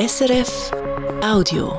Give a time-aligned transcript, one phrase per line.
[0.00, 0.70] SRF
[1.22, 1.78] Audio.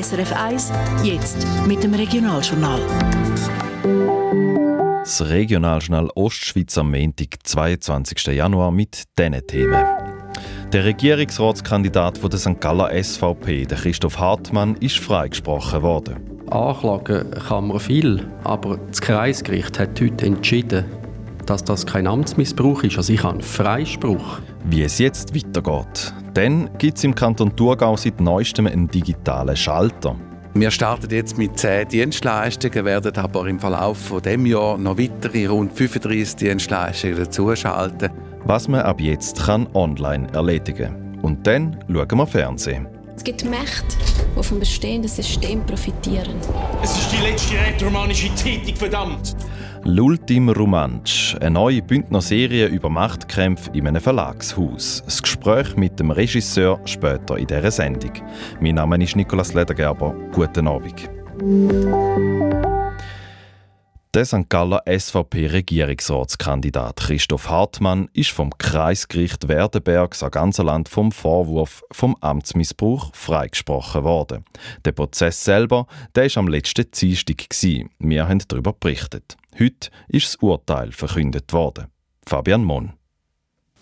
[0.00, 0.72] SRF 1,
[1.02, 2.78] jetzt mit dem Regionaljournal.
[5.00, 8.26] Das Regionaljournal Ostschweiz am Montag, 22.
[8.26, 9.84] Januar mit diesen Themen.
[10.72, 12.60] Der Regierungsratskandidat von der St.
[12.60, 16.46] Galler SVP, der Christoph Hartmann, ist freigesprochen worden.
[16.48, 20.84] Anklagen kann man viel, aber das Kreisgericht hat heute entschieden,
[21.46, 22.96] dass das kein Amtsmissbrauch ist.
[22.96, 24.40] Also ich habe einen Freispruch.
[24.64, 26.14] Wie es jetzt weitergeht.
[26.34, 30.16] Dann gibt es im Kanton Thurgau seit neuestem einen digitalen Schalter.
[30.54, 35.46] Wir starten jetzt mit 10 Dienstleistungen, werden aber im Verlauf von dem Jahr noch weitere
[35.46, 38.10] rund 35 Dienstleistungen dazuschalten.
[38.44, 41.18] Was man ab jetzt kann online erledigen kann.
[41.22, 42.86] Und dann schauen wir Fernsehen.
[43.16, 43.96] Es gibt Mächte,
[44.38, 46.36] die vom bestehenden System profitieren.
[46.82, 49.34] Es ist die letzte rätoromanische Tätig, verdammt!
[49.88, 55.00] L'Ultim Romansch, eine neue Bündner Serie über Machtkämpfe in einem Verlagshaus.
[55.04, 58.10] Das Gespräch mit dem Regisseur später in dieser Sendung.
[58.60, 60.12] Mein Name ist Nikolaus Ledergerber.
[60.32, 61.08] Guten Abend.
[64.16, 64.48] Der St.
[64.48, 74.46] Galler SVP-Regierungsratskandidat Christoph Hartmann ist vom Kreisgericht Werdenberg Sarganserland vom Vorwurf vom Amtsmissbrauch freigesprochen worden.
[74.86, 77.44] Der Prozess selber, der ist am letzten Dienstag
[77.98, 79.36] Wir haben darüber berichtet.
[79.60, 81.88] Heute ist das Urteil verkündet worden.
[82.26, 82.94] Fabian Mon.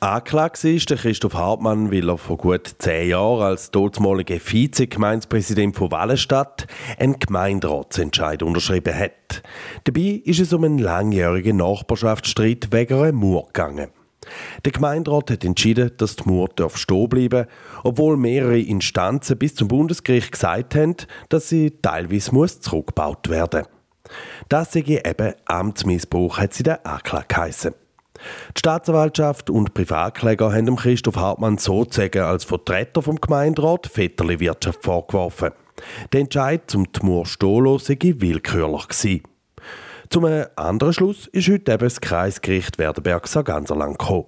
[0.04, 5.90] Anklagt ist der Christoph Hartmann, weil er vor gut zehn Jahren als dortmaliger Vize-Gemeindepräsident von
[5.92, 6.66] Wallenstadt
[6.98, 9.42] einen Gemeinderatsentscheid unterschrieben hat.
[9.84, 13.88] Dabei ist es um einen langjährigen Nachbarschaftsstreit wegen einer Mauer gegangen.
[14.66, 17.46] Der Gemeinderat hat entschieden, dass die Mauer stehen bleiben
[17.82, 20.96] obwohl mehrere Instanzen bis zum Bundesgericht gesagt haben,
[21.30, 24.12] dass sie teilweise muss zurückgebaut werden muss.
[24.50, 27.74] Das sei eben Amtsmissbrauch, hat sie der Anklage geheissen.
[28.54, 35.50] Die Staatsanwaltschaft und Privatkläger haben Christoph Hartmann sozusagen als Vertreter vom Gemeinderat Vetterli-Wirtschaft vorgeworfen.
[36.12, 39.22] Der Entscheid zum Tmur Stolo sei willkürlich gewesen.
[40.10, 44.26] Zum anderen Schluss ist heute eben das Kreisgericht Werdenberg-Sarganserland gekommen.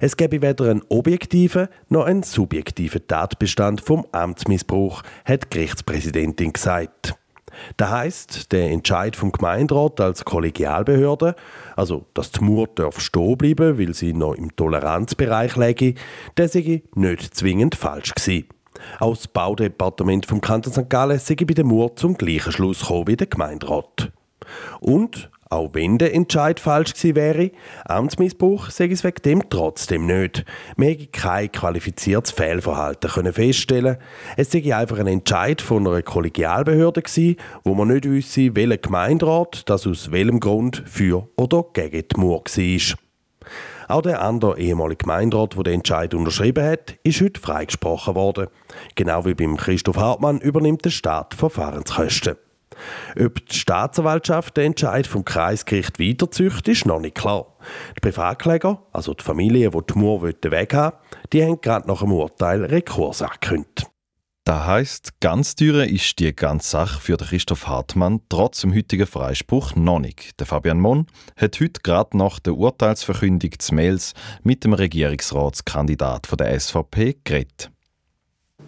[0.00, 7.14] Es gäbe weder einen objektiven noch einen subjektiven Tatbestand vom Amtsmissbrauch, hat die Gerichtspräsidentin gesagt.
[7.76, 11.34] Das heisst, der Entscheid vom Gemeinderat als Kollegialbehörde,
[11.76, 15.94] also dass die Mauer darf stehen bleiben, weil sie noch im Toleranzbereich läge,
[16.36, 18.48] der sei nicht zwingend falsch gewesen.
[18.98, 20.88] Auch Baudepartement vom Kanton St.
[20.88, 24.12] Gallen sei bei der Mauer zum gleichen Schluss gekommen wie der Gemeinderat.
[24.80, 27.50] Und auch wenn der Entscheid falsch gewesen wäre,
[27.84, 30.44] Amtsmissbrauch sei es wegen dem trotzdem nicht.
[30.76, 33.98] Wir hätten kein qualifiziertes Fehlverhalten können feststellen.
[34.36, 39.68] Es sei einfach ein Entscheid von einer Kollegialbehörde gewesen, wo man nicht wüsste, welcher Gemeinderat
[39.68, 42.98] das aus welchem Grund für oder gegen die Mauer war.
[43.88, 48.46] Auch der andere ehemalige Gemeinderat, der den Entscheid unterschrieben hat, ist heute freigesprochen worden.
[48.94, 52.36] Genau wie beim Christoph Hartmann übernimmt der Staat Verfahrenskosten.
[53.18, 57.46] Ob die Staatsanwaltschaft den Entscheid vom Kreisgericht weiterzücht, ist noch nicht klar.
[57.96, 60.98] Die Privatkläger, also die Familie, die die Mauer weghaben
[61.32, 63.86] die haben gerade nach dem Urteil Rekurs angekündigt.
[64.44, 69.76] Das heisst, ganz teuer ist die ganze Sache für Christoph Hartmann trotz dem heutigen Freispruch
[69.76, 70.40] noch nicht.
[70.40, 71.06] Der Fabian Mon
[71.36, 77.70] hat heute gerade nach der Urteilsverkündung des Mails mit dem Regierungsratskandidat der SVP geredet.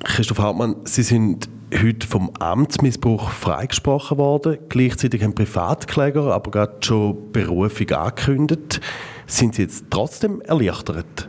[0.04, 1.48] Christoph Hartmann, Sie sind
[1.82, 4.58] heute vom Amtsmissbrauch freigesprochen worden.
[4.68, 8.80] Gleichzeitig haben Privatkläger aber gerade schon Berufung angekündigt.
[9.26, 11.28] Sind Sie jetzt trotzdem erleichtert?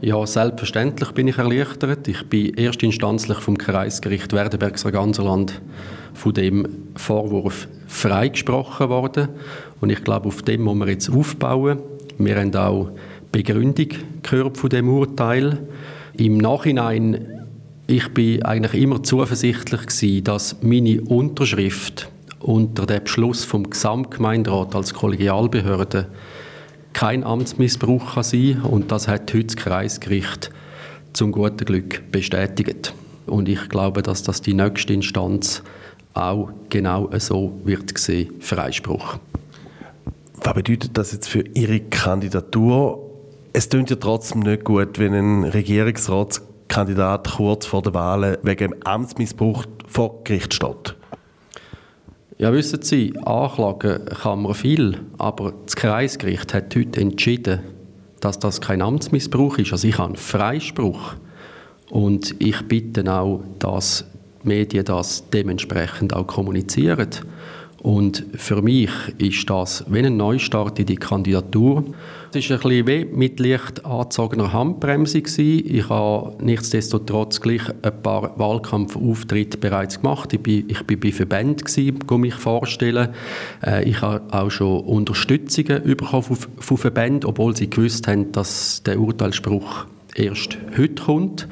[0.00, 2.06] Ja, selbstverständlich bin ich erleichtert.
[2.06, 5.62] Ich bin erstinstanzlich vom Kreisgericht Werdenberg-Sarganserland
[6.12, 9.28] von dem Vorwurf freigesprochen worden.
[9.80, 11.80] Und ich glaube, auf dem muss man jetzt aufbauen.
[12.18, 12.90] Wir haben auch
[13.32, 13.88] Begründung
[14.22, 15.58] gehört von dem Urteil.
[16.16, 17.35] Im Nachhinein
[17.86, 22.08] ich bin eigentlich immer zuversichtlich gewesen, dass meine Unterschrift
[22.40, 26.08] unter dem Beschluss vom Gesamtgemeinderat als Kollegialbehörde
[26.92, 30.50] kein Amtsmissbrauch kann sein und das hat heute das Kreisgericht
[31.12, 32.92] zum guten Glück bestätigt.
[33.26, 35.62] Und ich glaube, dass das die nächste Instanz
[36.14, 39.18] auch genau so wird sehen, Freispruch.
[40.42, 43.02] Was bedeutet das jetzt für Ihre Kandidatur?
[43.52, 46.40] Es klingt ja trotzdem nicht gut, wenn ein Regierungsrat
[46.76, 50.94] Kandidat kurz vor der Wahl wegen Amtsmissbrauch vor Gericht steht?
[52.36, 57.60] Ja, wissen Sie, anklagen kann man viel, aber das Kreisgericht hat heute entschieden,
[58.20, 59.72] dass das kein Amtsmissbrauch ist.
[59.72, 61.14] Also ich habe einen Freispruch.
[61.88, 64.04] Und ich bitte auch, dass
[64.42, 67.08] die Medien das dementsprechend auch kommunizieren.
[67.82, 71.84] Und für mich ist das wie ein Neustart in die Kandidatur.
[72.32, 75.22] Es war ein bisschen wie mit leicht angezogener Handbremse.
[75.22, 75.74] Gewesen.
[75.74, 80.32] Ich habe nichtsdestotrotz gleich ein paar Wahlkampfauftritte bereits gemacht.
[80.32, 81.64] Ich bin, ich bei Verbänden,
[82.10, 83.10] um mich vorstellen.
[83.64, 88.82] Äh, ich habe auch schon Unterstützungen bekommen von, von Verbänden, obwohl sie gewusst haben, dass
[88.82, 91.48] der Urteilsspruch erst heute kommt.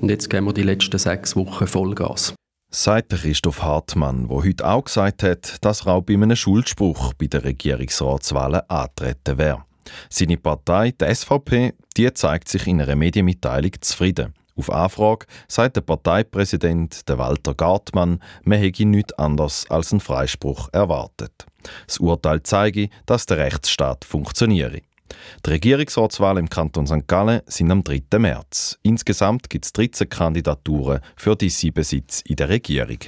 [0.00, 2.34] Und jetzt geben wir die letzten sechs Wochen Vollgas.
[2.70, 7.40] Sagt Christoph Hartmann, der heute auch gesagt hat, dass auch bei einem Schuldspruch bei den
[7.40, 9.64] Regierungsratswahlen antreten wäre.
[10.10, 14.34] Seine Partei, die SVP, die zeigt sich in einer Medienmitteilung zufrieden.
[14.56, 21.46] Auf Anfrage sagt der Parteipräsident Walter Gartmann, man hätte nichts anderes als einen Freispruch erwartet.
[21.86, 24.80] Das Urteil zeige, dass der Rechtsstaat funktioniere.
[25.44, 27.06] Die Regierungsratswahlen im Kanton St.
[27.06, 28.18] Gallen sind am 3.
[28.18, 28.78] März.
[28.82, 32.98] Insgesamt gibt es 13 Kandidaturen für die sieben Sitze in der Regierung.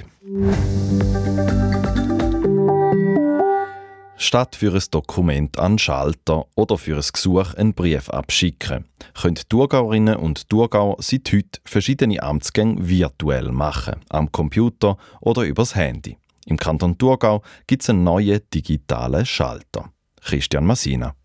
[4.21, 10.17] Statt für ein Dokument an Schalter oder für ein Gesuch einen Brief abschicken, können Thurgauerinnen
[10.17, 16.17] und Thurgauer seit heute verschiedene Amtsgänge virtuell machen, am Computer oder übers Handy.
[16.45, 19.91] Im Kanton Thurgau gibt es einen neuen digitalen Schalter.
[20.21, 21.15] Christian Massina.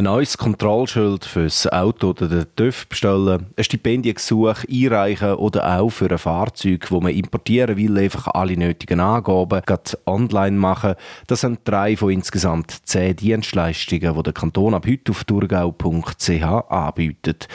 [0.00, 6.10] Ein neues Kontrollschild fürs Auto oder den TÜV bestellen, ein Stipendiengesuch einreichen oder auch für
[6.10, 9.60] ein Fahrzeug, das man importieren will, einfach alle nötigen Angaben
[10.06, 10.94] online machen.
[11.26, 16.30] Das sind drei von insgesamt zehn Dienstleistungen, die der Kanton ab heute auf thurgau.ch
[16.70, 17.46] anbietet.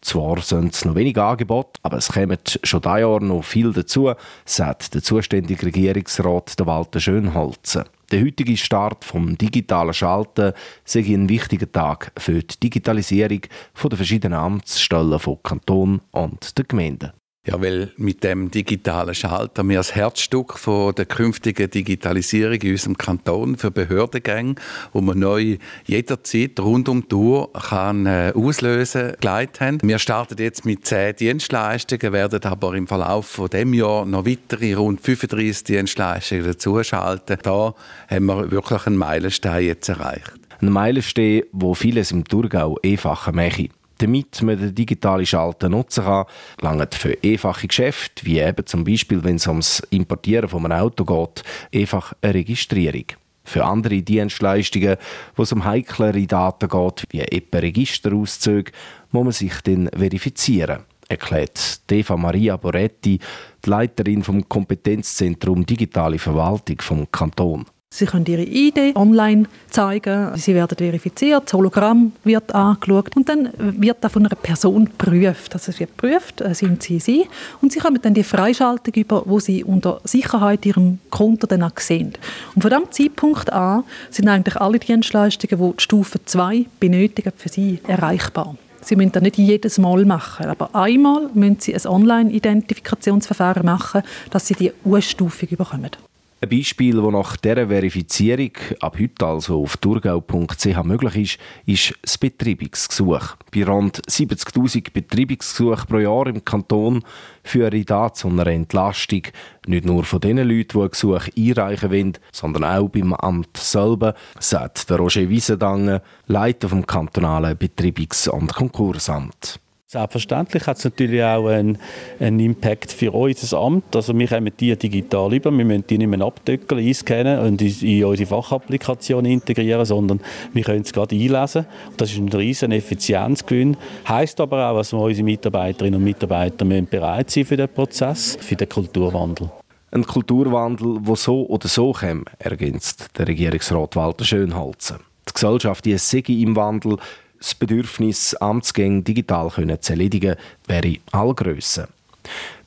[0.00, 4.12] Zwar sind es noch wenige Angebote, aber es kommen schon dieses Jahr noch viel dazu,
[4.44, 7.84] sagt der zuständige Regierungsrat Walter Schönholzen.
[8.12, 10.52] Der heutige Start vom digitalen Schalten
[10.84, 13.40] sei ein wichtiger Tag für die Digitalisierung
[13.82, 17.12] der verschiedenen Amtsstellen von Kanton und der Gemeinden.
[17.46, 22.98] Ja, weil mit dem digitalen Schalter wir das Herzstück von der künftigen Digitalisierung in unserem
[22.98, 24.56] Kanton für Behördengänge,
[24.92, 29.78] wo man neu jederzeit rund um die Uhr kann, äh, auslösen geleitet haben.
[29.80, 34.74] Wir starten jetzt mit zehn Dienstleistungen, werden aber im Verlauf von dem Jahr noch weitere
[34.74, 37.38] rund 35 Dienstleistungen dazuschalten.
[37.44, 37.74] Da
[38.10, 40.32] haben wir wirklich einen Meilenstein jetzt erreicht.
[40.60, 46.26] Ein Meilenstein, wo vieles im Thurgau einfacher macht damit man den digitalen Schalter nutzen kann,
[46.60, 51.04] langt für einfache Geschäfte, wie eben zum Beispiel, wenn es ums Importieren von einem Auto
[51.04, 51.42] geht,
[51.74, 53.04] einfach eine Registrierung.
[53.44, 54.96] Für andere Dienstleistungen,
[55.36, 58.72] wo es um heiklere Daten geht, wie etwa Registerauszüge,
[59.12, 63.20] muss man sich dann verifizieren, erklärt Eva Maria Boretti,
[63.64, 67.66] die Leiterin vom Kompetenzzentrum Digitale Verwaltung vom Kanton.
[67.96, 73.48] Sie können Ihre ID online zeigen, Sie werden verifiziert, das Hologramm wird angeschaut und dann
[73.58, 75.54] wird das von einer Person geprüft.
[75.54, 77.26] Also es wird geprüft, äh, sind Sie Sie
[77.62, 81.78] und Sie kommen dann die Freischaltung über, wo Sie unter Sicherheit Ihrem Konto dann auch
[81.78, 82.12] sehen.
[82.54, 87.48] Und von diesem Zeitpunkt an sind eigentlich alle Dienstleistungen, die die Stufe 2 benötigen, für
[87.48, 88.56] Sie erreichbar.
[88.82, 94.48] Sie müssen das nicht jedes Mal machen, aber einmal müssen Sie ein Online-Identifikationsverfahren machen, dass
[94.48, 95.90] Sie die U-Stufe bekommen.
[96.38, 98.50] Ein Beispiel, das nach dieser Verifizierung
[98.80, 103.36] ab heute also auf thurgau.ch möglich ist, ist das Betreibungsgesuch.
[103.54, 107.02] Bei rund 70'000 Betreibungsgesuchen pro Jahr im Kanton
[107.42, 109.22] führe das zu einer Entlastung
[109.66, 114.14] nicht nur von den Leuten, die ein Gesuch einreichen wollen, sondern auch beim Amt selber,
[114.38, 119.58] sagt Roger Wiesendange, Leiter vom kantonalen Betreibungs- und Konkursamt.
[119.88, 121.78] Selbstverständlich hat es natürlich auch einen,
[122.18, 123.94] einen, Impact für unser Amt.
[123.94, 128.04] Also wir kommen die digital über, wir müssen die nicht mehr abdeckeln, einscannen und in
[128.04, 130.20] unsere Fachapplikation integrieren, sondern
[130.52, 131.66] wir können es gerade einlesen.
[131.98, 133.76] Das ist ein riesen Effizienzgewinn.
[134.08, 138.56] Heißt aber auch, dass unsere Mitarbeiterinnen und Mitarbeiter müssen bereit sein für den Prozess, für
[138.56, 139.50] den Kulturwandel.
[139.92, 144.96] Ein Kulturwandel, der so oder so kommt, ergänzt der Regierungsrat Walter Schönholzen.
[145.28, 146.98] Die Gesellschaft sei im Wandel,
[147.46, 149.50] das Bedürfnis, Amtsgänge digital
[149.80, 150.34] zu erledigen,
[150.66, 151.88] wäre Allgrösse.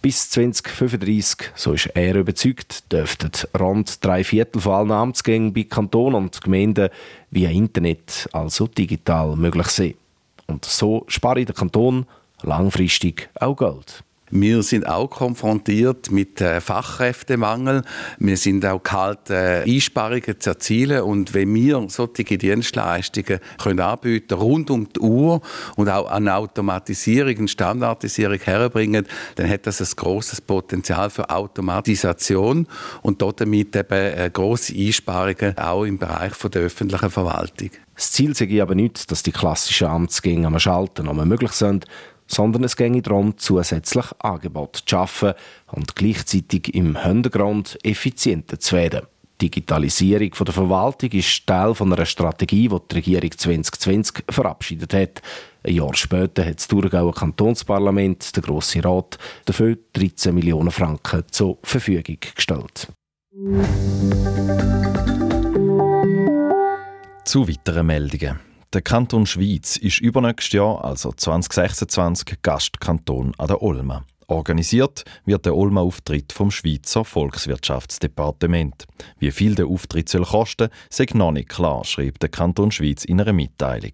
[0.02, 6.16] Bis 2035, so ist er überzeugt, dürften rund drei Viertel von allen Amtsgängen bei Kanton
[6.16, 6.90] und Gemeinden
[7.30, 9.96] via Internet, also digital, möglich sein.
[10.48, 12.06] Und so spare der Kanton
[12.42, 14.02] langfristig auch Geld.
[14.32, 17.84] Wir sind auch konfrontiert mit äh, Fachkräftemangel.
[18.20, 21.02] Wir sind auch kalt, äh, Einsparungen zu erzielen.
[21.02, 25.42] Und wenn wir solche Dienstleistungen können anbieten rund um die Uhr
[25.76, 29.06] und auch eine Automatisierung, eine Standardisierung herbringen,
[29.36, 32.68] dann hat das ein großes Potenzial für Automatisation
[33.02, 37.70] und damit eben äh, große Einsparungen auch im Bereich der öffentlichen Verwaltung.
[37.96, 41.86] Das Ziel sei aber nicht, dass die klassischen Amtsgänge am Schalten noch möglich sind,
[42.30, 45.34] sondern es ginge darum, zusätzlich Angebote zu schaffen
[45.68, 49.08] und gleichzeitig im Hintergrund effizienter zu werden.
[49.42, 55.22] Digitalisierung der Verwaltung ist Teil von einer Strategie, die die Regierung 2020 verabschiedet hat.
[55.64, 61.58] Ein Jahr später hat das Thurgauer Kantonsparlament, der Grosse Rat, dafür 13 Millionen Franken zur
[61.64, 62.88] Verfügung gestellt.
[67.24, 68.49] Zu weiteren Meldungen.
[68.72, 74.06] Der Kanton Schweiz ist übernächstes Jahr, also 2026, Gastkanton an der Olma.
[74.28, 78.86] Organisiert wird der Olma-Auftritt vom Schweizer Volkswirtschaftsdepartement.
[79.18, 83.20] Wie viel der Auftritt soll kosten, sei noch nicht klar, schreibt der Kanton Schweiz in
[83.20, 83.94] einer Mitteilung.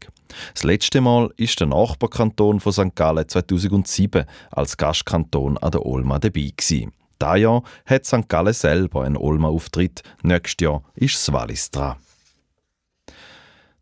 [0.53, 2.95] Das letzte Mal ist der Nachbarkanton von St.
[2.95, 6.51] Gallen 2007 als Gastkanton an der Olma dabei.
[6.59, 6.81] Dieses
[7.21, 8.27] Jahr hat St.
[8.27, 11.95] Gallen selber einen Olma-Auftritt, nächstes Jahr ist Wallis dran.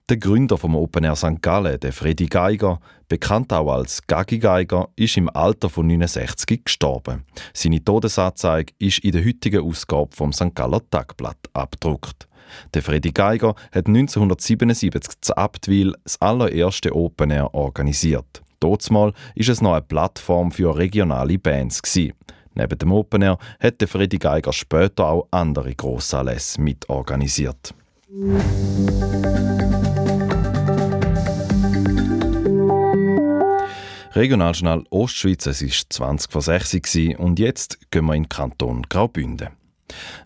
[0.09, 1.41] Der Gründer vom Open Air St.
[1.41, 7.23] Gallen, der Freddy Geiger, bekannt auch als Gagi Geiger, ist im Alter von 69 gestorben.
[7.53, 10.53] Seine Todesanzeige ist in der heutigen Ausgabe vom St.
[10.53, 12.27] Galler Tagblatt abgedruckt.
[12.73, 18.41] Der Freddy Geiger hat 1977 zu Abtwil das allererste Open Air organisiert.
[18.59, 22.11] Dortmal ist es noch eine Plattform für regionale Bands gewesen.
[22.55, 27.73] Neben dem Open Air hat der Freddy Geiger später auch andere Grossanlässe mitorganisiert.
[34.11, 39.49] Regionaljournal Ostschweiz, es war 20 vor 6 und jetzt gehen wir in den Kanton Graubünden.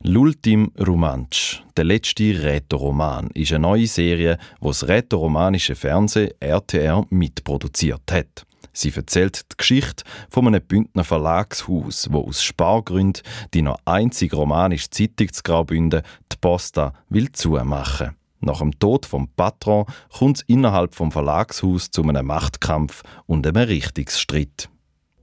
[0.03, 8.11] L'Ultim Romansch, der letzte Rätoroman, ist eine neue Serie, die das rätoromanische Fernsehen RTR mitproduziert
[8.11, 8.45] hat.
[8.77, 13.23] Sie erzählt die Geschichte von einem Bündner Verlagshaus, wo aus Spargründen
[13.55, 18.15] die noch einzige romanische Zeitung zu Graubünden, die Posta, will zumachen.
[18.39, 23.67] Nach dem Tod vom Patron kommt es innerhalb vom Verlagshaus zu einem Machtkampf und einem
[23.67, 24.69] Richtungsstreit.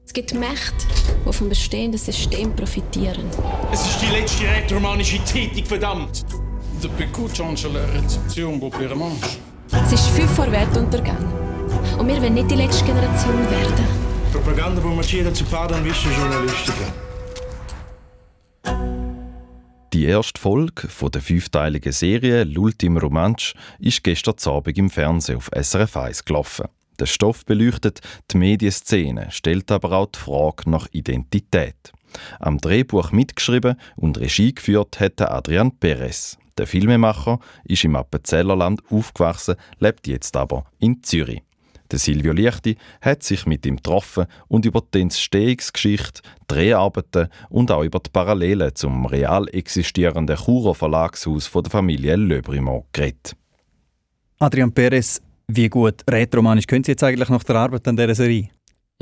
[0.05, 0.87] Es gibt Mächte,
[1.25, 3.31] die vom bestehenden System profitieren.
[3.73, 6.27] Es ist die letzte rätoromanische Zeitung, verdammt!
[6.83, 9.39] La réception au Pyrmanche?
[9.71, 11.44] Es ist fünf vor Weltuntergang.
[12.05, 13.87] Und wir wollen nicht die letzte Generation werden.
[14.31, 16.93] Propaganda bombardiert zu Paden wischen Journalistiker.
[19.95, 25.49] Die erste Folge von der fünfteiligen Serie «L'Ultime Romansch» ist gestern Abend im Fernsehen auf
[25.59, 26.67] SRF 1 gelaufen.
[26.99, 31.95] Der Stoff beleuchtet die Medienszene, stellt aber auch die Frage nach Identität.
[32.39, 36.37] Am Drehbuch mitgeschrieben und Regie geführt hat Adrian Perez.
[36.59, 41.41] Der Filmemacher ist im Appenzellerland aufgewachsen, lebt jetzt aber in Zürich.
[41.95, 47.85] Der Silvio Lichti hat sich mit ihm getroffen und über die Entstehungsgeschichte, Dreharbeiten und auch
[47.85, 53.37] über die Parallelen zum real existierenden Churer Verlagshaus von der Familie Le Brumont geredet.
[54.41, 58.49] Adrian Perez, wie gut rätoromanisch können Sie jetzt eigentlich nach der Arbeit an dieser Serie?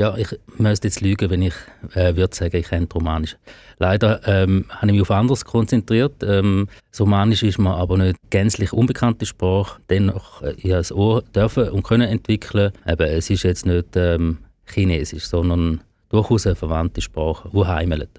[0.00, 1.54] Ja, ich müsste jetzt lügen, wenn ich
[1.94, 3.37] äh, würde sagen, ich kenne Romanisch.
[3.78, 6.22] Leider ähm, habe ich mich auf anderes konzentriert.
[6.22, 6.68] Ähm,
[6.99, 9.82] Romanisch ist mir aber nicht gänzlich unbekannte Sprache.
[9.90, 12.72] Dennoch, äh, ich es auch dürfen und können entwickeln.
[12.87, 18.11] Eben, es ist jetzt nicht ähm, Chinesisch, sondern durchaus eine verwandte Sprache, die heimelt.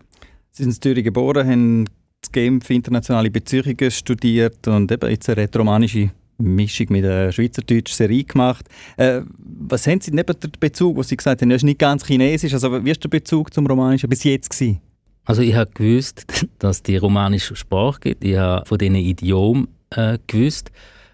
[0.51, 1.85] Sie sind in Zürich geboren, haben
[2.21, 6.11] das Genf internationale Beziehungen studiert und eben jetzt eine rätoromanische
[6.43, 8.65] Mischung mit einer schweizerdeutschen Serie gemacht.
[8.97, 12.05] Äh, was haben Sie neben dem Bezug, wo Sie gesagt haben, er ist nicht ganz
[12.05, 14.81] chinesisch, also wie ist der Bezug zum Romanischen bis jetzt gewesen?
[15.25, 16.25] Also ich habe gewusst,
[16.59, 18.23] dass die romanische Sprache gibt.
[18.23, 20.71] Ich habe von diesen Idiomen äh, gewusst,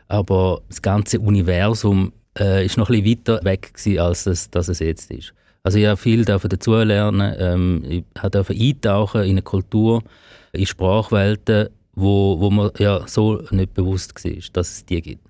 [0.07, 4.67] aber das ganze Universum äh, ist noch ein bisschen weiter weg gewesen, als es, dass
[4.67, 5.33] es jetzt ist.
[5.62, 10.01] Also ich habe viel dazulernen, ähm, ich durfte eintauchen in eine Kultur,
[10.53, 11.69] in Sprachwelten,
[12.00, 15.29] wo, wo man ja so nicht bewusst war, dass es die gibt.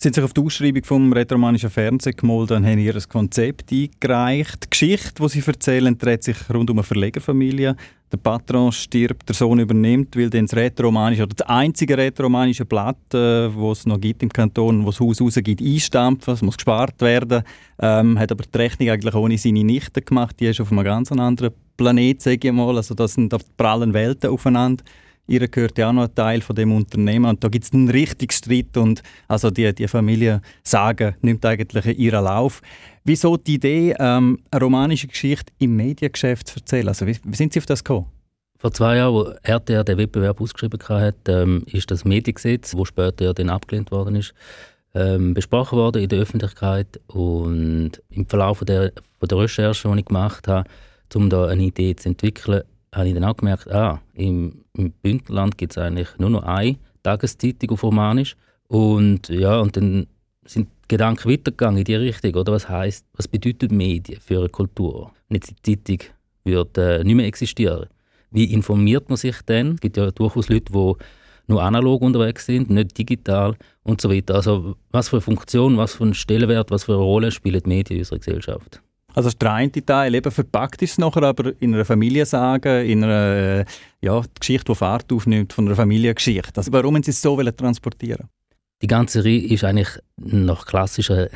[0.00, 4.66] Sie haben sich auf die Ausschreibung vom rätoromanischen Fernsehen gemolden und haben ihr Konzept eingereicht.
[4.66, 7.74] Die Geschichte, die sie erzählen, dreht sich rund um eine Verlegerfamilie.
[8.12, 13.12] Der Patron stirbt, der Sohn übernimmt, will dann das rätoromanische oder das einzige rätoromanische Blatt,
[13.12, 16.32] äh, es noch gibt im Kanton, wo das Haus rausgibt, einstampfen.
[16.32, 17.42] Es muss gespart werden.
[17.80, 20.36] Ähm, hat aber die Rechnung eigentlich ohne seine Nichte gemacht.
[20.38, 22.76] Die ist auf einem ganz anderen Planet, sage ich mal.
[22.76, 24.84] Also das sind auf prallen Welten aufeinander
[25.28, 27.88] ihr gehört ja auch noch ein Teil von dem Unternehmen und da gibt es einen
[27.88, 32.60] richtigen Streit und also die, die Familie Sagen nimmt eigentlich ihren Lauf.
[33.04, 36.88] Wieso die Idee, ähm, eine romanische Geschichte im Mediengeschäft zu erzählen?
[36.88, 38.06] Also wie, wie sind Sie auf das gekommen?
[38.58, 43.26] Vor zwei Jahren, wo RTR den Wettbewerb ausgeschrieben hat, ähm, ist das Mediengesetz, wo später
[43.26, 44.34] ja dann abgelehnt worden ist,
[44.94, 50.04] ähm, besprochen worden in der Öffentlichkeit und im Verlauf der, von der Recherche, die ich
[50.06, 50.68] gemacht habe,
[51.14, 52.62] um da eine Idee zu entwickeln,
[52.94, 56.76] habe ich dann auch gemerkt, ah, im, im Bündnerland gibt es eigentlich nur noch eine
[57.02, 58.36] Tageszeitung auf Romanisch.
[58.68, 60.06] Und ja, und dann
[60.44, 62.52] sind die Gedanken weitergegangen in die Richtung, oder?
[62.52, 65.12] Was heißt, was bedeutet Medien für eine Kultur?
[65.28, 66.08] Wenn jetzt die Zeitung
[66.44, 67.88] würde äh, nicht mehr existieren,
[68.30, 69.74] wie informiert man sich denn?
[69.74, 70.94] Es gibt ja durchaus Leute, die
[71.46, 74.34] nur analog unterwegs sind, nicht digital und so weiter.
[74.34, 77.68] Also was für eine Funktion, was für einen Stellenwert, was für eine Rolle spielen die
[77.68, 78.82] Medien in unserer Gesellschaft?
[79.14, 83.64] Also der eine Teil, eben verpackt ist es nachher aber in einer Familiensage, in einer
[84.00, 86.52] ja, Geschichte, die Fahrt aufnimmt von einer Familiengeschichte.
[86.56, 88.28] Also warum haben Sie es so transportieren
[88.82, 91.28] Die ganze Reihe ist eigentlich nach klassischen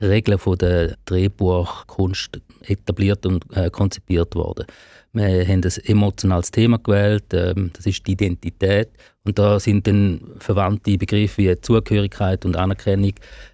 [0.00, 4.66] Regeln von der Drehbuchkunst etabliert und äh, konzipiert worden.
[5.12, 8.90] Wir haben ein emotionales Thema gewählt, ähm, das ist die Identität.
[9.24, 13.12] Und da sind dann verwandte Begriffe wie Zugehörigkeit und Anerkennung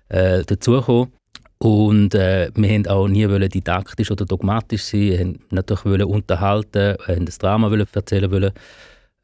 [0.09, 1.13] äh, dazugekommen.
[1.59, 6.05] Und äh, wir haben auch nie wollen didaktisch oder dogmatisch sein, wir haben natürlich wollen
[6.05, 8.53] unterhalten, haben das Drama wollen erzählen wollen,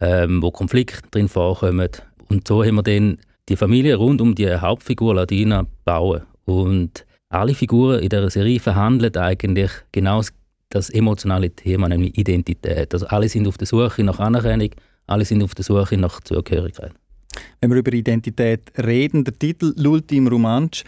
[0.01, 1.89] ähm, wo Konflikte drin vorkommen.
[2.29, 6.23] Und so haben wir dann die Familie rund um die Hauptfigur Ladina bauen.
[6.47, 10.23] Und alle Figuren in der Serie verhandeln eigentlich genau
[10.71, 12.95] das emotionale Thema, nämlich Identität.
[12.95, 14.71] Also alle sind auf der Suche nach Anerkennung,
[15.07, 16.93] alle sind auf der Suche nach Zugehörigkeit.
[17.61, 20.85] Wenn wir über Identität reden, der Titel «L'ultime Romansch»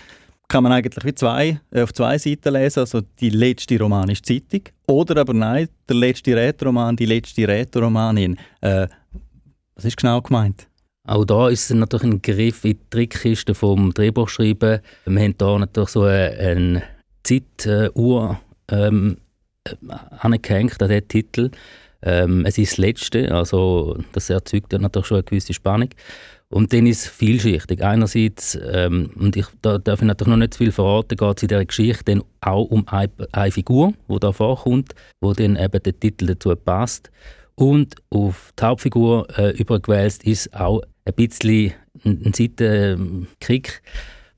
[0.48, 4.62] kann man eigentlich wie zwei, äh, auf zwei Seiten lesen, also die letzte romanische Zeitung
[4.86, 8.38] oder aber nein, der letzte Rätoroman, die letzte Rätoromanin.
[8.60, 8.86] Äh,
[9.74, 10.68] was ist genau gemeint?
[11.06, 14.80] Auch da ist es natürlich ein Griff in die Trickkiste vom Drehbuchschreiben.
[15.04, 16.82] Wir haben hier natürlich so eine
[17.22, 19.18] Zeituhr ähm,
[20.20, 21.50] angehängt an diesen Titel.
[22.04, 25.88] Ähm, es ist das Letzte, also das erzeugt ja natürlich schon eine gewisse Spannung.
[26.50, 27.82] Und dann ist es vielschichtig.
[27.82, 31.42] Einerseits, ähm, und ich, da darf ich natürlich noch nicht zu viel verraten, geht es
[31.42, 35.82] in dieser Geschichte dann auch um eine, eine Figur, die da vorkommt, wo dann eben
[35.82, 37.10] der Titel dazu passt.
[37.56, 41.72] Und auf die Hauptfigur äh, übergewälzt ist auch ein bisschen
[42.04, 43.82] ein, Seitenkrieg,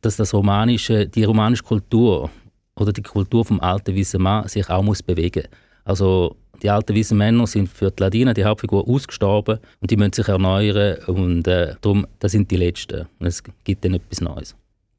[0.01, 2.31] dass das romanische, die romanische Kultur
[2.79, 5.45] oder die Kultur vom alten Mann sich auch muss bewegen.
[5.87, 10.13] Also die alten weißen Männer sind für die Ladinen, die Hauptfigur, ausgestorben und die müssen
[10.13, 13.07] sich erneuern und äh, darum, das sind die Letzten.
[13.21, 14.57] Es gibt dann etwas Neues.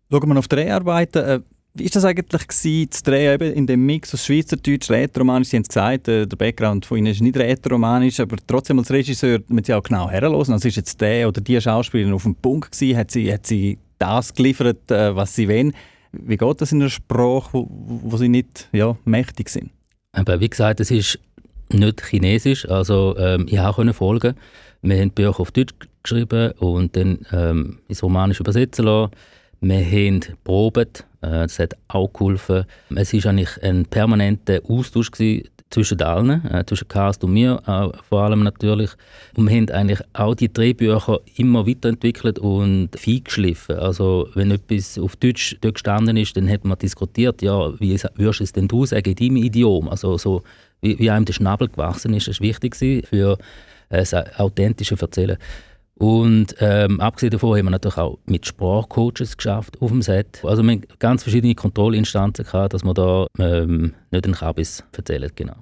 [0.09, 1.23] Schauen wir auf Dreharbeiten.
[1.23, 1.39] Äh,
[1.73, 5.49] wie war das eigentlich gewesen, zu drehen eben in dem Mix aus Schweizerdeutsch, Rätoromanisch?
[5.49, 8.89] Sie haben es gesagt, äh, der Background von Ihnen ist nicht Rätoromanisch, aber trotzdem als
[8.89, 10.35] Regisseur müssen Sie auch genau herhören.
[10.35, 12.97] Also ist jetzt der oder die Schauspielerin auf dem Punkt gewesen?
[12.97, 15.73] Hat sie, hat sie das geliefert, äh, was sie wollen?
[16.13, 19.71] Wie geht das in einer Sprache, wo, wo Sie nicht ja, mächtig sind?
[20.11, 21.19] Aber wie gesagt, es ist
[21.71, 24.35] nicht chinesisch, also ähm, ich konnte folgen.
[24.81, 29.11] Wir haben Bücher auf Deutsch geschrieben und dann ähm, ins Romanisch übersetzen lassen.
[29.59, 32.65] Wir haben probiert, äh, das hat auch geholfen.
[32.95, 35.11] Es war eigentlich ein permanenter Austausch
[35.69, 38.91] zwischen allen, äh, zwischen Cast und mir äh, vor allem natürlich.
[39.35, 43.77] Und wir haben eigentlich auch die Drehbücher immer weiterentwickelt und feingeschliffen.
[43.77, 48.39] Also wenn etwas auf Deutsch dort gestanden ist, dann hat man diskutiert, ja, wie würdest
[48.39, 49.89] du es denn du sagen in deinem Idiom?
[49.89, 50.43] Also so,
[50.81, 53.37] wie, wie einem der Schnabel gewachsen ist, das war wichtig für
[53.89, 55.37] äh, das authentische Erzählen.
[55.99, 60.43] Und ähm, abgesehen davon haben wir natürlich auch mit Sprachcoaches geschafft auf dem Set.
[60.43, 65.31] Also wir haben ganz verschiedene Kontrollinstanzen gehabt, dass wir da ähm, nicht den Kabis erzählen,
[65.35, 65.55] genau.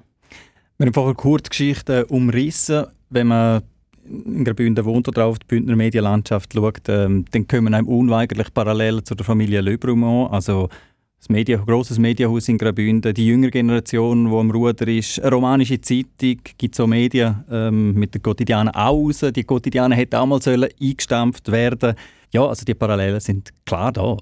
[0.77, 2.87] Wir haben vorher kurz Geschichten umrissen.
[3.09, 3.61] Wenn man
[4.03, 9.03] in Graubünden wohnt oder auf die Bündner Medienlandschaft schaut, ähm, dann kommen einem unweigerlich parallel
[9.03, 10.69] zu der Familie Le Brumont, also
[11.19, 15.81] das Media, grosses Medienhaus in Graubünden, die jüngere Generation, die am Ruder ist, eine romanische
[15.81, 19.25] Zeitung, gibt so Medien ähm, mit den Quotidianen auch raus.
[19.35, 21.95] Die Quotidianen hätten auch mal sollen eingestampft werden
[22.31, 24.17] Ja, also die Parallelen sind klar da.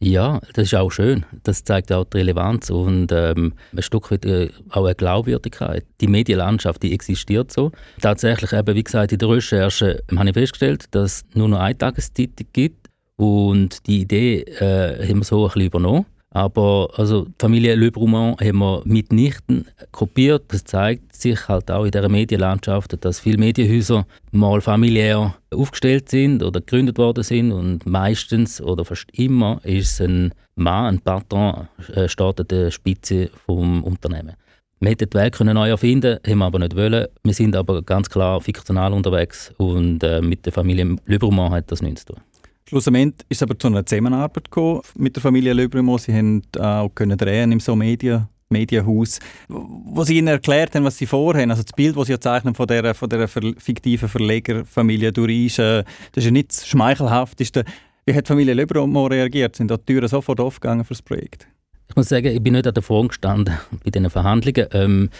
[0.00, 1.24] Ja, das ist auch schön.
[1.44, 5.86] Das zeigt auch die Relevanz und ähm, ein Stück weit äh, auch eine Glaubwürdigkeit.
[6.00, 7.72] Die Medienlandschaft, die existiert so.
[8.02, 11.78] Tatsächlich, eben, wie gesagt, in der Recherche habe ich festgestellt, dass es nur noch eine
[11.78, 16.06] Tageszeitung gibt und die Idee äh, haben wir so ein bisschen übernommen.
[16.34, 20.42] Aber also die Familie Le Brumont haben wir mitnichten kopiert.
[20.48, 26.42] Das zeigt sich halt auch in der Medienlandschaft, dass viele Medienhäuser mal familiär aufgestellt sind
[26.42, 32.08] oder gegründet worden sind und meistens oder fast immer ist ein Mann, ein Patron, äh,
[32.08, 34.34] steht der Spitze vom Unternehmen.
[34.80, 37.06] Wir hätten die Welt neu erfinden haben wir aber nicht wollen.
[37.22, 41.70] Wir sind aber ganz klar fiktional unterwegs und äh, mit der Familie Le Brumont hat
[41.70, 42.22] das nichts zu tun.
[42.68, 44.48] Schlussendlich ist es aber zu einer Zusammenarbeit
[44.96, 45.98] mit der Familie Löbrimo.
[45.98, 50.96] Sie haben auch können drehen im so Media Medienhaus, wo sie ihnen erklärt haben, was
[50.96, 51.50] sie vorhaben.
[51.50, 56.24] Also das Bild, das sie zeichnen von dieser, von dieser fiktiven Verlegerfamilie Durisch, äh, das
[56.24, 57.64] ist ja das Schmeichelhafteste.
[58.06, 59.56] Wie hat die Familie Löbrimo reagiert?
[59.56, 61.48] Sind da die Türen sofort aufgegangen für das Projekt?
[61.88, 64.66] Ich muss sagen, ich bin nicht an der Front gestanden bei diesen Verhandlungen.
[64.72, 65.10] Ähm,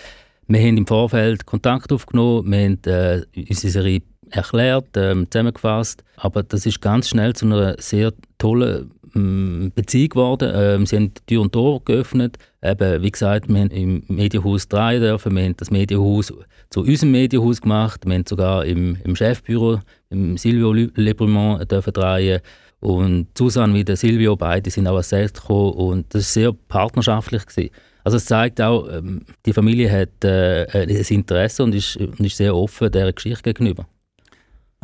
[0.47, 4.01] wir haben im Vorfeld Kontakt aufgenommen, wir haben äh, unsere
[4.37, 6.05] erklärt, ähm, zusammengefasst.
[6.17, 10.53] Aber das ist ganz schnell zu einer sehr tollen ähm, Beziehung geworden.
[10.55, 12.37] Ähm, sie haben Tür und Tor geöffnet.
[12.63, 15.35] Eben, wie gesagt, wir haben im Medienhaus drei dürfen.
[15.37, 16.33] Wir haben das Medienhaus
[16.71, 18.01] zu unserem Medienhaus gemacht.
[18.07, 22.41] Wir haben sogar im, im Chefbüro Silvio Lebrumont drehen
[22.85, 27.47] und Susanne wie der Silvio, beide sind auch Set gekommen und das war sehr partnerschaftlich.
[27.47, 27.71] Gewesen.
[28.05, 32.37] Also es zeigt auch, ähm, die Familie hat äh, ein Interesse und ist, und ist
[32.37, 33.87] sehr offen dieser Geschichte gegenüber.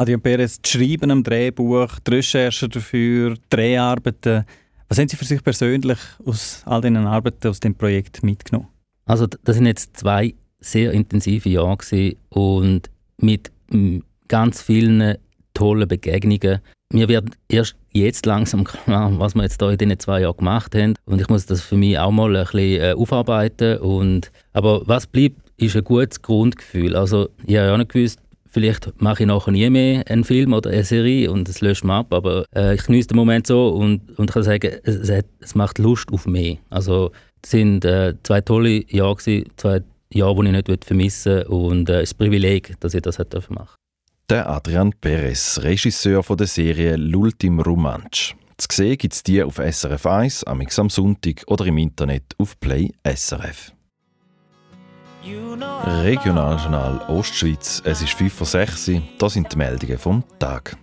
[0.01, 4.47] Adrian Perez, das Schreiben am Drehbuch, die Recherche dafür, die Dreharbeiten.
[4.89, 8.69] Was haben Sie für sich persönlich aus all diesen Arbeiten aus dem Projekt mitgenommen?
[9.05, 11.77] Also das sind jetzt zwei sehr intensive Jahre
[12.31, 13.53] und mit
[14.29, 15.19] ganz vielen
[15.53, 16.61] tollen Begegnungen.
[16.95, 20.75] Mir wird erst jetzt langsam klar, was wir jetzt hier in diesen zwei Jahren gemacht
[20.75, 20.95] haben.
[21.05, 23.77] Und ich muss das für mich auch mal ein bisschen äh, aufarbeiten.
[23.81, 26.97] Und, aber was bleibt, ist ein gutes Grundgefühl.
[26.97, 28.19] Also ich habe ja nicht gewusst,
[28.51, 31.93] vielleicht mache ich nachher nie mehr einen Film oder eine Serie und es löscht mich
[31.93, 35.55] ab, aber äh, ich genieße den Moment so und, und kann sagen, es, hat, es
[35.55, 36.59] macht Lust auf mehr.
[36.69, 39.81] Also es sind äh, zwei tolle Jahre gewesen, zwei
[40.13, 43.19] Jahre, die ich nicht vermissen will und äh, es ist ein Privileg, dass ich das
[43.19, 43.75] machen durfte.
[44.29, 48.37] Der Adrian Perez, Regisseur von der Serie L'Ultim Romansch.
[48.59, 52.91] Zu sehen gibt es die auf SRF 1, am Sonntag oder im Internet auf Play
[53.05, 53.73] SRF.
[55.23, 60.79] Regionaljournal Ostschweiz, es ist 5 vor 6 Uhr, das sind die Meldungen vom Tag.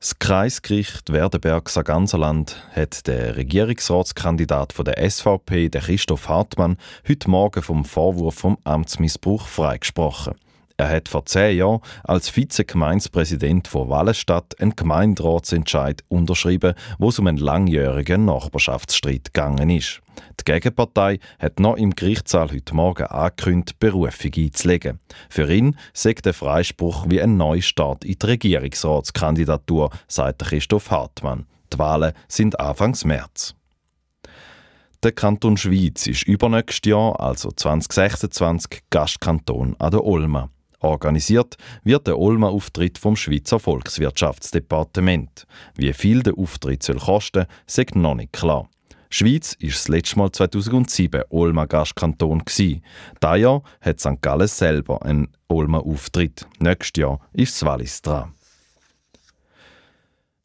[0.00, 8.36] Das Kreisgericht Werdenberg-Saganserland hat den Regierungsratskandidat von der SVP, Christoph Hartmann, heute Morgen vom Vorwurf
[8.36, 10.34] vom Amtsmissbrauch freigesprochen.
[10.80, 17.26] Er hat vor zehn Jahren als Vizegemeinspräsident von Wallenstadt einen Gemeinderatsentscheid unterschrieben, wo es um
[17.26, 20.00] einen langjährigen Nachbarschaftsstreit gegangen ist.
[20.38, 25.00] Die Gegenpartei hat noch im Gerichtssaal heute Morgen angekündigt, Berufung einzulegen.
[25.28, 31.46] Für ihn sagt der Freispruch wie ein Neustart in die Regierungsratskandidatur, sagt Christoph Hartmann.
[31.72, 33.56] Die Wahlen sind Anfangs März.
[35.02, 40.50] Der Kanton Schwyz ist übernächstes Jahr, also 2026, Gastkanton an der Olma.
[40.80, 45.46] Organisiert wird der Olma-Auftritt vom Schweizer Volkswirtschaftsdepartement.
[45.74, 48.68] Wie viel der Auftritt soll kosten, sagt noch nicht klar.
[49.10, 52.42] Schweiz war das letzte Mal 2007 Olma-Gastkanton.
[52.46, 52.80] Dieses
[53.22, 54.20] Jahr hat St.
[54.20, 56.46] Gallen selber einen Olma-Auftritt.
[56.60, 58.34] Nächstes Jahr ist das Wallis dran.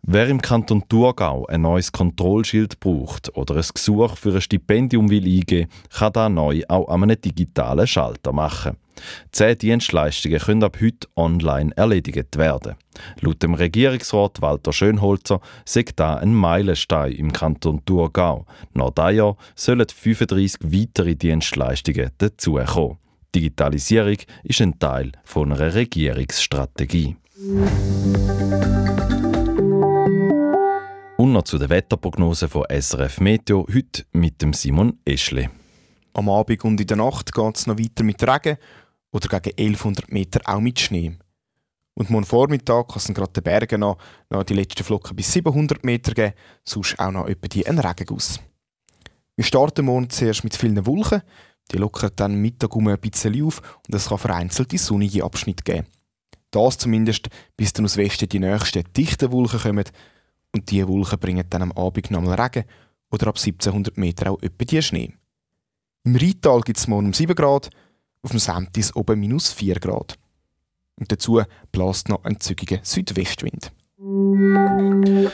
[0.06, 5.24] Wer im Kanton Thurgau ein neues Kontrollschild braucht oder ein Gesuch für ein Stipendium will
[5.24, 8.76] eingeben, kann das neu auch an einem digitalen Schalter machen.
[9.32, 12.76] Zehn Dienstleistungen können ab heute online erledigt werden.
[13.22, 18.46] Laut dem Regierungsrat Walter Schönholzer sagt da ein Meilenstein im Kanton Thurgau.
[18.74, 22.98] Nach diesem Jahr sollen 35 weitere Dienstleistungen dazukommen.
[23.34, 27.16] Digitalisierung ist ein Teil einer Regierungsstrategie.
[31.24, 35.50] Und noch zu der Wetterprognose von SRF Meteo, heute mit dem Simon Eschle.
[36.12, 38.58] Am Abend und in der Nacht geht es noch weiter mit Regen
[39.14, 41.16] oder gegen 1100 Meter auch mit Schnee.
[41.94, 45.86] Und morgen Vormittag kann es gerade den Bergen noch, noch die letzten Flocken bis 700
[45.86, 46.34] Meter geben,
[46.66, 48.42] sonst auch noch etwa die einen Regenguss.
[49.38, 51.22] Wir starten morgen zuerst mit vielen Wolken,
[51.72, 55.88] die lockern dann Mittag um ein bisschen auf und es kann vereinzelte sonnige Abschnitte geben.
[56.52, 59.86] Das zumindest, bis dann aus Westen die nächsten dichten Wolken kommen,
[60.54, 62.66] und diese Wolken bringen dann am Abend nochmal Regen
[63.12, 65.14] oder ab 1700 Meter auch etwa die Schnee.
[66.06, 67.70] Im Rheintal gibt es morgen um 7 Grad,
[68.22, 70.18] auf dem Sentis oben minus 4 Grad.
[70.96, 73.72] Und dazu bläst noch ein zügiger Südwestwind.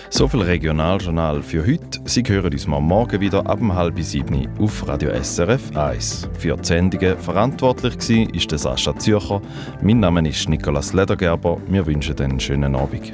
[0.09, 2.01] So viel Regionaljournal für heute.
[2.05, 6.29] Sie hören uns mal morgen wieder ab halb sieben auf Radio SRF 1.
[6.37, 9.41] Für die Sendungen verantwortlich war ist Sascha Zürcher.
[9.81, 11.59] Mein Name ist Nicolas Ledergerber.
[11.67, 13.13] Wir wünschen einen schönen Abend.